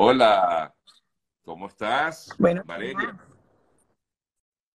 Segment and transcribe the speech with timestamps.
[0.00, 0.72] Hola,
[1.42, 2.32] ¿cómo estás?
[2.38, 3.18] Bueno, Valeria.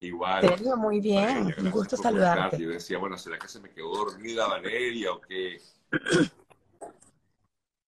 [0.01, 0.41] Igual.
[0.41, 1.45] Sergio, muy bien.
[1.45, 2.59] Valeria, Un gusto saludarte.
[2.59, 5.61] Yo decía, bueno, ¿será que se me quedó dormida Valeria o qué?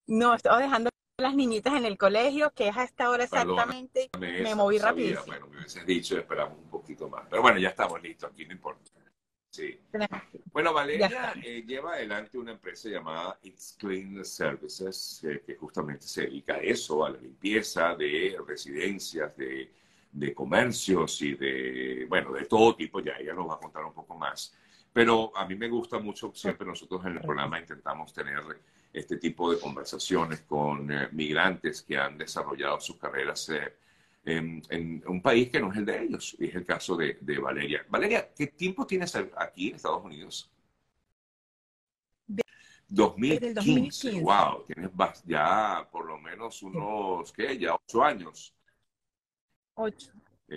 [0.06, 4.08] No, estaba dejando a las niñitas en el colegio, que es a esta hora exactamente.
[4.18, 5.26] Me moví no rapidísimo.
[5.26, 7.26] Bueno, me hubieses dicho, esperamos un poquito más.
[7.28, 8.90] Pero bueno, ya estamos listos aquí, no importa.
[9.56, 9.80] Sí.
[10.52, 16.26] Bueno, Valeria eh, lleva adelante una empresa llamada It's Clean Services, eh, que justamente se
[16.26, 19.72] dedica a eso, a la limpieza de residencias, de,
[20.12, 23.00] de comercios y de, bueno, de todo tipo.
[23.00, 24.54] Ya ella nos va a contar un poco más.
[24.92, 28.42] Pero a mí me gusta mucho, siempre nosotros en el programa intentamos tener
[28.92, 33.50] este tipo de conversaciones con eh, migrantes que han desarrollado sus carreras
[34.26, 36.36] en, en un país que no es el de ellos.
[36.38, 37.86] Y es el caso de, de Valeria.
[37.88, 40.50] Valeria, ¿qué tiempo tienes aquí en Estados Unidos?
[43.18, 44.10] Desde el 2015.
[44.12, 44.20] 2015.
[44.20, 44.90] Wow, tienes
[45.24, 47.58] ya por lo menos unos, ¿qué?
[47.58, 48.54] Ya ocho años.
[49.74, 50.10] Ocho.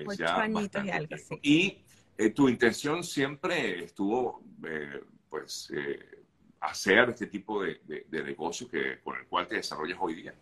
[0.06, 1.36] Ocho añitos y algo, tiempo.
[1.36, 1.40] sí.
[1.42, 1.84] Y
[2.17, 6.23] eh, tu intención siempre estuvo, eh, pues, eh,
[6.59, 10.36] hacer este tipo de, de- de negocio que, con el cual te desarrollas hoy día.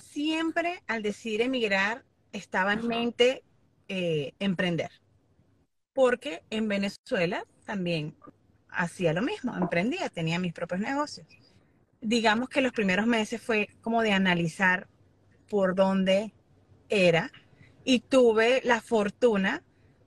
[0.00, 3.42] Siempre al decidir emigrar estaba en mente
[3.88, 4.90] eh, emprender.
[5.92, 8.16] Porque en Venezuela también
[8.68, 11.26] hacía lo mismo, emprendía, tenía mis propios negocios.
[12.00, 14.88] Digamos que los primeros meses fue como de analizar
[15.48, 16.34] por dónde
[16.88, 17.30] era
[17.84, 19.62] y tuve la fortuna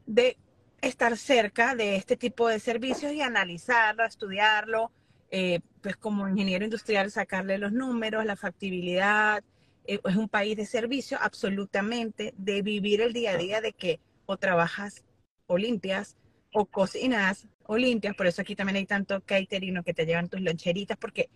[0.05, 0.38] de
[0.81, 4.91] estar cerca de este tipo de servicios y analizarlo, estudiarlo,
[5.30, 9.44] eh, pues como ingeniero industrial sacarle los números, la factibilidad.
[9.86, 14.00] Eh, es un país de servicio absolutamente, de vivir el día a día, de que
[14.25, 15.03] o trabajas
[15.47, 16.17] o limpias
[16.53, 20.42] o cocinas o limpias, por eso aquí también hay tanto catering que te llevan tus
[20.42, 21.30] loncheritas, porque,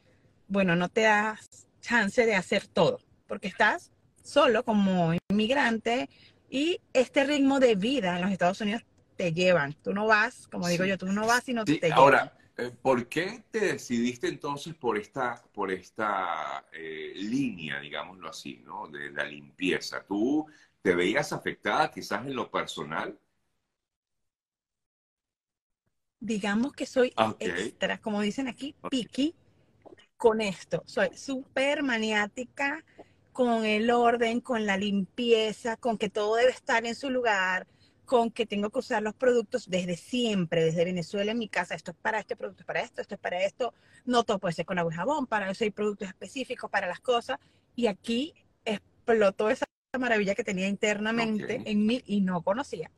[0.47, 3.91] bueno, no te das chance de hacer todo, porque estás
[4.23, 6.09] solo como inmigrante
[6.49, 8.83] y este ritmo de vida en los Estados Unidos
[9.17, 9.73] te llevan.
[9.73, 12.33] Tú no vas, como digo yo, tú no vas sino Sí, te ahora,
[12.81, 18.87] ¿por qué te decidiste entonces por esta, por esta eh, línea, digámoslo así, ¿no?
[18.87, 20.03] De la limpieza.
[20.05, 20.45] ¿Tú
[20.81, 23.17] te veías afectada quizás en lo personal?
[26.19, 28.91] Digamos que soy Ah, extra, como dicen aquí, Ok.
[28.91, 29.35] picky
[30.17, 30.83] con esto.
[30.85, 32.85] Soy súper maniática
[33.33, 37.67] con el orden, con la limpieza, con que todo debe estar en su lugar,
[38.11, 41.75] con que tengo que usar los productos desde siempre, desde Venezuela en mi casa.
[41.75, 43.73] Esto es para este producto, es para esto, esto es para esto.
[44.03, 46.99] No todo puede ser con agua y jabón, para eso hay productos específicos para las
[46.99, 47.37] cosas.
[47.73, 48.33] Y aquí
[48.65, 49.63] explotó esa
[49.97, 51.61] maravilla que tenía internamente Ok.
[51.67, 52.91] en mí y no conocía.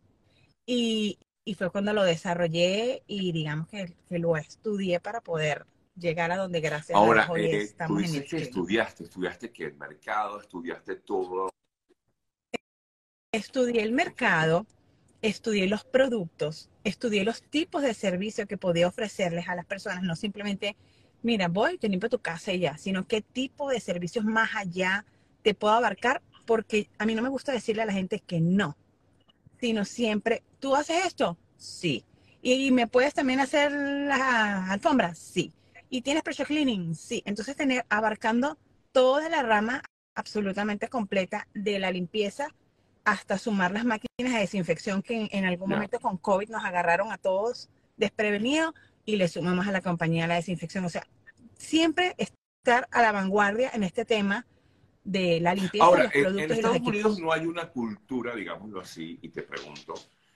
[0.65, 6.31] Y, y fue cuando lo desarrollé y digamos que, que lo estudié para poder llegar
[6.31, 8.43] a donde gracias a Ahora, Dios hoy eh, tú estamos en dices el que clima.
[8.45, 11.51] estudiaste, estudiaste que el mercado, estudiaste todo.
[13.31, 14.65] Estudié el mercado,
[15.23, 20.15] estudié los productos, estudié los tipos de servicio que podía ofrecerles a las personas, no
[20.17, 20.75] simplemente,
[21.23, 25.05] mira, voy, te limpio tu casa y ya, sino qué tipo de servicios más allá
[25.41, 28.77] te puedo abarcar, porque a mí no me gusta decirle a la gente que no,
[29.61, 31.37] sino siempre, ¿tú haces esto?
[31.55, 32.03] Sí.
[32.41, 35.17] ¿Y me puedes también hacer las alfombras?
[35.17, 35.53] Sí.
[35.89, 36.95] ¿Y tienes pressure cleaning?
[36.95, 37.23] Sí.
[37.25, 38.57] Entonces, tener abarcando
[38.91, 39.81] toda la rama
[40.15, 42.49] absolutamente completa de la limpieza
[43.03, 47.11] hasta sumar las máquinas de desinfección que en, en algún momento con COVID nos agarraron
[47.11, 48.73] a todos desprevenidos
[49.05, 50.85] y le sumamos a la compañía la desinfección.
[50.85, 51.05] O sea,
[51.57, 54.45] siempre estar a la vanguardia en este tema
[55.03, 56.87] de la limpieza de Ahora, los en, en productos y los Estados.
[56.87, 59.93] Unidos no hay una cultura, digámoslo así, y te pregunto,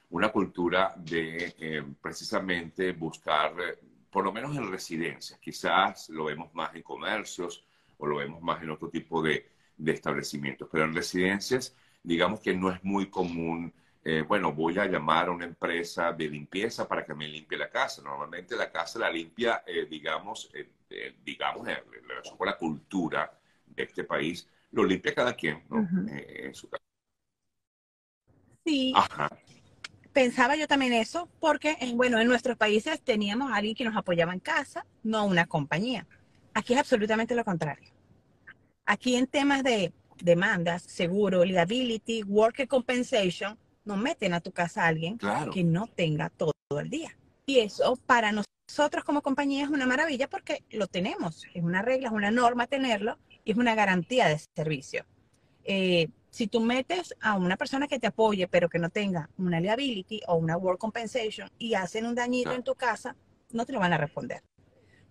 [0.09, 3.79] una cultura de eh, precisamente buscar, eh,
[4.09, 7.63] por lo menos en residencias, quizás lo vemos más en comercios
[7.97, 11.75] o lo vemos más en otro tipo de, de establecimientos, pero en residencias,
[12.07, 13.73] digamos que no es muy común,
[14.03, 17.69] eh, bueno, voy a llamar a una empresa de limpieza para que me limpie la
[17.69, 18.01] casa.
[18.01, 23.83] Normalmente la casa la limpia, eh, digamos, eh, digamos, en relación con la cultura de
[23.83, 25.85] este país, lo limpia cada quien, ¿no?
[26.09, 26.81] En su casa.
[28.63, 29.29] Sí, Ajá,
[30.13, 33.97] pensaba yo también eso, porque en, bueno, en nuestros países teníamos a alguien que nos
[33.97, 36.07] apoyaba en casa, no una compañía.
[36.53, 37.91] Aquí es absolutamente lo contrario.
[38.85, 39.93] Aquí en temas de
[40.23, 45.51] demandas, seguro, liability, worker compensation, no meten a tu casa a alguien claro.
[45.51, 47.17] que no tenga todo el día.
[47.45, 51.45] Y eso para nosotros como compañía es una maravilla porque lo tenemos.
[51.53, 55.05] Es una regla, es una norma tenerlo y es una garantía de servicio.
[55.63, 59.59] Eh, si tú metes a una persona que te apoye, pero que no tenga una
[59.59, 62.57] liability o una work compensation y hacen un dañito Claro.
[62.57, 63.15] en tu casa,
[63.51, 64.43] no te lo van a responder.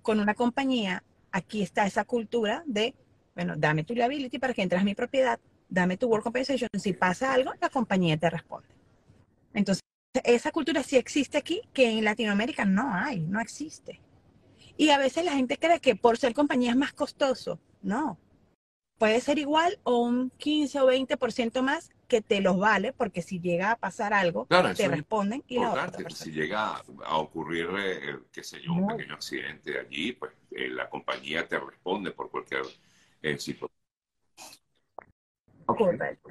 [0.02, 1.02] Con una compañía
[1.32, 2.94] aquí está esa cultura de,
[3.36, 5.38] bueno, dame tu liability para que entres a mi propiedad,
[5.68, 8.66] dame tu work compensation, si pasa algo, la compañía te responde.
[9.52, 9.82] Entonces,
[10.24, 14.00] esa cultura sí existe aquí, que en Latinoamérica no hay, no existe.
[14.78, 17.60] Y a veces la gente cree que por ser compañía es más costoso.
[17.82, 18.18] No.
[18.96, 23.38] Puede ser igual o un 15 o 20% más que te los vale, porque si
[23.38, 28.42] llega a pasar algo, te responden y la otra Si llega a ocurrir, eh, qué
[28.42, 32.62] sé yo, un pequeño accidente allí, pues eh, la compañía te responde por cualquier
[33.22, 33.38] eh.
[35.64, 36.30] Correcto.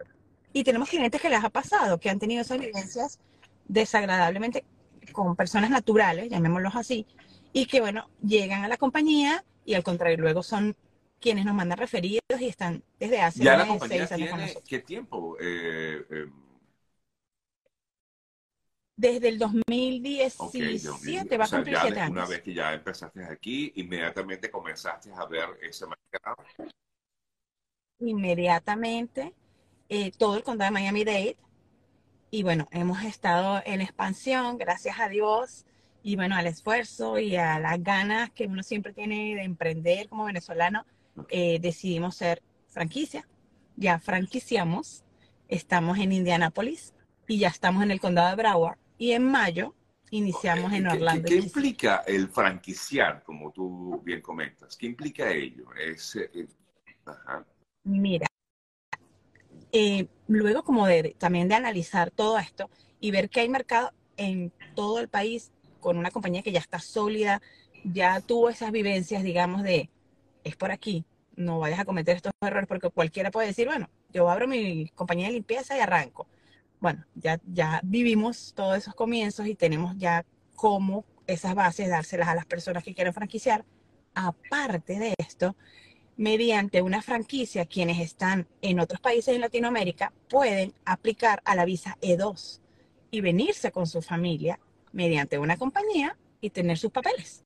[0.53, 3.19] Y tenemos clientes que les ha pasado, que han tenido esas vivencias
[3.67, 4.63] desagradablemente
[5.11, 7.05] con personas naturales, llamémoslos así,
[7.51, 10.75] y que, bueno, llegan a la compañía y al contrario, luego son
[11.19, 15.37] quienes nos mandan referidos y están desde hace ¿Ya la compañía tiene qué tiempo?
[15.39, 16.25] Eh, eh,
[18.97, 22.11] desde el 2017 va a cumplir siete años.
[22.11, 26.37] Una vez que ya empezaste aquí, inmediatamente comenzaste a ver ese mercado.
[27.99, 29.33] Inmediatamente,
[29.89, 31.37] eh, todo el condado de Miami-Dade.
[32.31, 35.65] Y bueno, hemos estado en expansión, gracias a Dios,
[36.03, 40.25] y bueno, al esfuerzo y a las ganas que uno siempre tiene de emprender como
[40.25, 40.85] venezolano
[41.29, 43.27] eh, decidimos ser franquicia.
[43.75, 45.03] Ya franquiciamos,
[45.47, 46.93] estamos en Indianápolis
[47.27, 48.77] y ya estamos en el condado de Broward.
[48.97, 49.75] Y en mayo
[50.11, 51.27] iniciamos en Orlando.
[51.27, 54.77] ¿Qué, implica el franquiciar, como tú bien comentas?
[54.77, 55.65] ¿Qué implica ello?
[55.73, 56.47] Es, eh,
[57.83, 58.27] Mira,
[59.71, 62.69] eh, luego como de, también de analizar todo esto
[62.99, 66.79] y ver que hay mercado en todo el país con una compañía que ya está
[66.79, 67.41] sólida,
[67.83, 69.89] ya tuvo esas vivencias, digamos, de
[70.43, 71.05] es por aquí,
[71.35, 75.27] no vayas a cometer estos errores porque cualquiera puede decir, bueno, yo abro mi compañía
[75.27, 76.27] de limpieza y arranco.
[76.79, 80.25] Bueno, ya, ya vivimos todos esos comienzos y tenemos ya
[80.55, 83.65] cómo esas bases dárselas a las personas que quieren franquiciar.
[84.13, 85.55] Aparte de esto,
[86.17, 91.97] mediante una franquicia, quienes están en otros países en Latinoamérica pueden aplicar a la visa
[92.01, 92.61] E2
[93.11, 94.59] y venirse con su familia
[94.91, 97.43] mediante una compañía y tener sus papeles.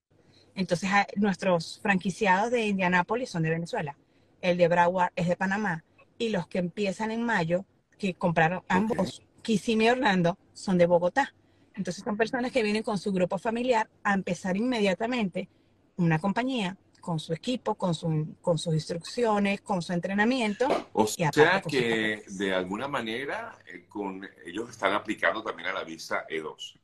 [0.55, 3.97] Entonces, nuestros franquiciados de Indianápolis son de Venezuela,
[4.41, 5.83] el de Broward es de Panamá,
[6.17, 7.65] y los que empiezan en mayo,
[7.99, 11.35] que compraron ambos, Kissimmee y Orlando, son de Bogotá.
[11.75, 15.49] Entonces, son personas que vienen con su grupo familiar a empezar inmediatamente
[15.97, 20.67] una compañía con su equipo, con, su, con sus instrucciones, con su entrenamiento.
[20.93, 21.29] O sea
[21.61, 26.79] que de alguna manera eh, con, ellos están aplicando también a la visa E2,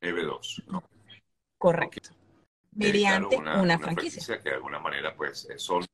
[0.00, 0.82] EB2, ¿no?
[1.58, 2.10] Correcto
[2.74, 4.38] mediante una, franquicia.
[4.38, 5.84] Que de alguna manera pues eh, son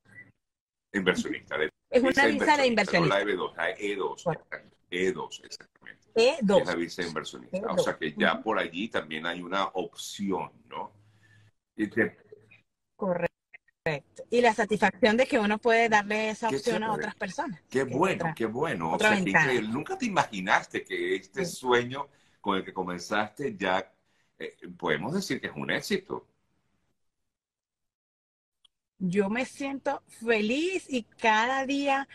[0.92, 1.58] inversionistas.
[1.90, 3.18] Es una visa de inversionista.
[3.18, 4.38] La EB2, la E2,
[4.90, 6.08] E2, exactamente.
[6.14, 6.60] E2.
[6.60, 7.72] Es la visa de inversionista.
[7.72, 10.92] O sea que ya por allí también hay una opción, ¿no?
[12.96, 13.28] Correcto.
[14.28, 17.62] Y la satisfacción de que uno puede darle esa opción a otras personas.
[17.70, 18.92] Qué bueno, qué bueno.
[18.92, 22.08] O sea, que nunca te imaginaste que este sueño
[22.40, 23.90] con el que comenzaste ya,
[24.38, 26.27] eh, podemos decir que es un éxito
[28.98, 32.08] yo me siento feliz y cada día,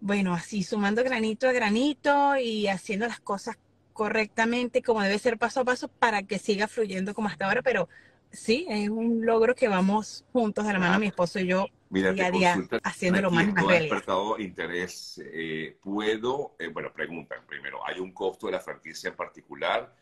[0.00, 3.58] bueno, así sumando granito a granito y haciendo las cosas
[3.92, 7.88] correctamente como debe ser paso a paso para que siga fluyendo como hasta ahora, pero
[8.30, 12.26] sí, es un logro que vamos juntos de la mano, mi esposo y yo, día
[12.26, 15.20] a día, haciéndolo más, más despertado interés.
[15.24, 19.94] Eh, ¿Puedo, eh, bueno, preguntan primero, ¿hay un costo de la franquicia en particular?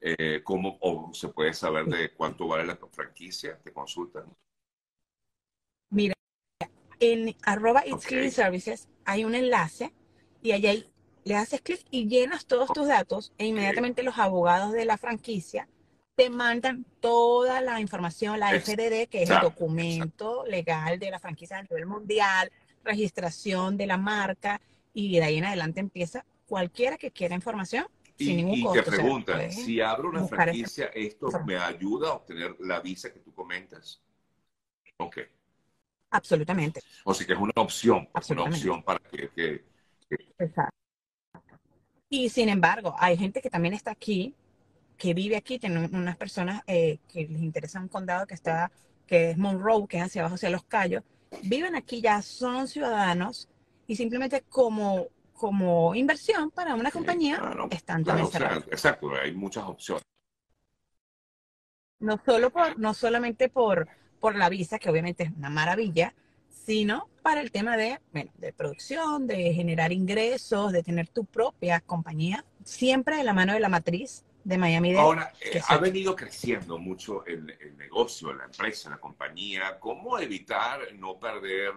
[0.00, 3.58] Eh, ¿Cómo o se puede saber de cuánto vale la franquicia?
[3.58, 4.24] ¿Te consultan?
[5.90, 6.14] Mira,
[7.00, 9.92] en arroba It's Clean Services hay un enlace
[10.40, 10.86] y allí
[11.24, 15.68] le haces clic y llenas todos tus datos e inmediatamente los abogados de la franquicia
[16.14, 21.58] te mandan toda la información, la FDD, que es el documento legal de la franquicia
[21.58, 22.52] a nivel mundial,
[22.84, 24.60] registración de la marca
[24.92, 27.86] y de ahí en adelante empieza cualquiera que quiera información.
[28.18, 32.54] sin ningún costo, y te preguntan, si abro una franquicia, ¿esto me ayuda a obtener
[32.60, 34.02] la visa que tú comentas?
[34.98, 35.20] Ok.
[36.10, 36.82] Absolutamente.
[37.04, 39.64] O sea que es una opción, una opción para que,
[40.38, 40.76] Exacto.
[42.08, 44.34] Y sin embargo, hay gente que también está aquí,
[44.96, 48.72] que vive aquí, tienen unas personas eh, que les interesa un condado que está,
[49.06, 51.04] que es Monroe, que es hacia abajo, hacia Los Cayos,
[51.44, 53.48] viven aquí ya, son ciudadanos
[53.86, 57.40] y simplemente como, como inversión para una compañía
[57.70, 58.28] están claro,
[58.70, 60.02] Exacto, hay muchas opciones.
[62.00, 63.88] No solo por, no solamente por
[64.20, 66.14] por la visa, que obviamente es una maravilla,
[66.50, 71.80] sino para el tema de, bueno, de producción, de generar ingresos, de tener tu propia
[71.80, 76.78] compañía, siempre de la mano de la matriz, de Miami Ahora, eh, ha venido creciendo
[76.78, 79.78] mucho el, el, negocio, la empresa, la compañía.
[79.78, 81.74] ¿Cómo evitar no perder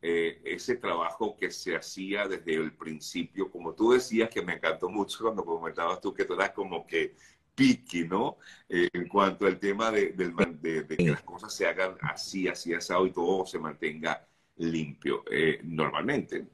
[0.00, 3.50] eh, ese trabajo que se hacía desde el principio?
[3.50, 7.16] Como tú decías, que me encantó mucho cuando comentabas tú que tú eras como que
[7.54, 8.38] piqui, ¿no?
[8.68, 13.06] Eh, en cuanto al tema de, de, que las cosas se hagan así, así, asado
[13.06, 15.24] y todo se mantenga limpio.
[15.62, 16.46] normalmente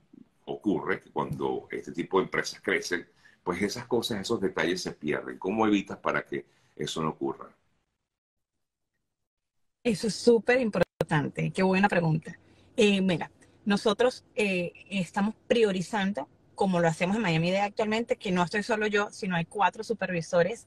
[0.46, 3.06] ocurre que cuando este tipo de empresas crecen,
[3.42, 5.38] pues esas cosas, esos detalles se pierden.
[5.38, 6.44] ¿Cómo evitas para que
[6.76, 7.48] eso no ocurra?
[9.82, 11.50] Eso es súper importante.
[11.50, 12.38] Qué buena pregunta.
[12.76, 13.30] Eh, mira,
[13.64, 18.86] nosotros eh, estamos priorizando, como lo hacemos en Miami Day actualmente, que no estoy solo
[18.86, 20.66] yo, sino hay cuatro supervisores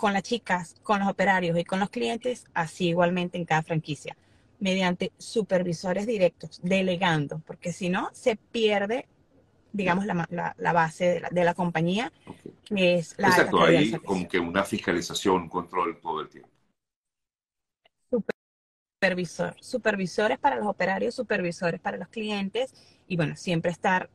[0.00, 4.16] con las chicas, con los operarios y con los clientes, así igualmente en cada franquicia,
[4.58, 9.06] mediante supervisores directos, delegando, porque si no, se pierde
[9.72, 12.12] digamos, la, la, base de la, compañía,
[12.64, 13.28] que es la...
[13.28, 16.50] Exacto, ahí como que una fiscalización, un control todo el tiempo.
[19.00, 22.74] Supervisor, supervisores para los operarios, supervisores para los clientes
[23.06, 24.10] y bueno, siempre estar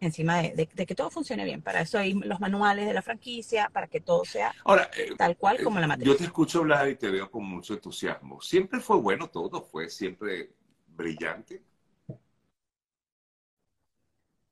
[0.00, 1.62] encima de, que todo funcione bien.
[1.62, 5.36] Para eso hay los manuales de la franquicia, para que todo sea Ahora, eh, tal
[5.36, 6.08] cual eh, como la matriz.
[6.08, 8.40] Yo te escucho hablar y te veo con mucho entusiasmo.
[8.40, 9.62] ¿Siempre fue bueno todo?
[9.62, 10.52] ¿Fue siempre
[10.88, 11.62] brillante?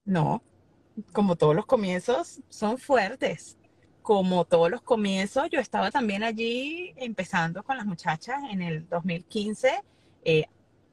[0.04, 0.42] No,
[1.12, 3.56] como todos los comienzos, son fuertes.
[4.02, 9.82] Como todos los comienzos, yo estaba también allí empezando con las muchachas en el 2015,
[10.24, 10.46] eh,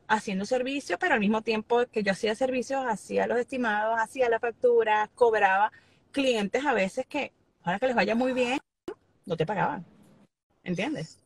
[0.08, 4.40] haciendo servicio, pero al mismo tiempo que yo hacía servicios, hacía los estimados, hacía la
[4.40, 5.72] factura, cobraba
[6.12, 7.34] clientes a veces que,
[7.64, 8.60] ahora que les vaya muy bien,
[9.26, 9.86] no te pagaban.
[10.64, 11.20] ¿Entiendes?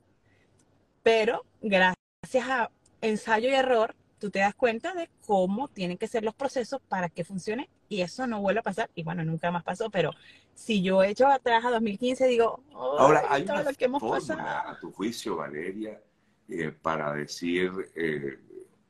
[1.03, 2.71] Pero gracias a
[3.01, 7.09] ensayo y error, tú te das cuenta de cómo tienen que ser los procesos para
[7.09, 8.89] que funcione y eso no vuelve a pasar.
[8.95, 10.12] Y bueno, nunca más pasó, pero
[10.53, 14.41] si yo echo atrás a 2015, digo, ahora hay todo lo que hemos pasado.
[14.41, 16.01] a tu juicio, Valeria,
[16.50, 18.39] eh, para decir, eh,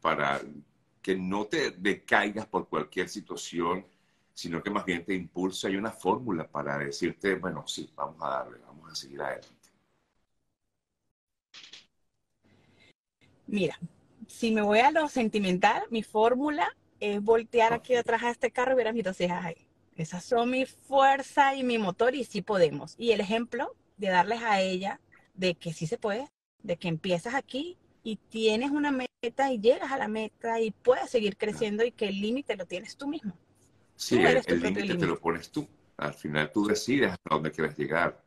[0.01, 0.41] para
[1.01, 3.85] que no te decaigas por cualquier situación,
[4.33, 5.67] sino que más bien te impulsa.
[5.67, 9.55] Hay una fórmula para decirte, bueno, sí, vamos a darle, vamos a seguir adelante.
[13.47, 13.79] Mira,
[14.27, 18.73] si me voy a lo sentimental, mi fórmula es voltear aquí detrás de este carro
[18.73, 19.67] y ver a mis dos hijas ahí.
[19.95, 22.95] Esas son mi fuerza y mi motor y sí podemos.
[22.97, 25.01] Y el ejemplo de darles a ella
[25.33, 26.29] de que sí se puede,
[26.63, 31.09] de que empiezas aquí y tienes una meta y llegas a la meta y puedes
[31.09, 33.37] seguir creciendo y que el límite lo tienes tú mismo.
[33.95, 35.67] Sí, el límite te lo pones tú.
[35.97, 38.23] Al final tú decides a dónde quieres llegar.